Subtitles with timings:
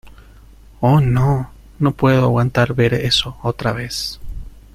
[0.79, 4.19] Oh, no, no puedo aguantar ver eso otra vez.